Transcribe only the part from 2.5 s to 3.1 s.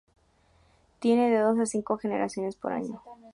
por año.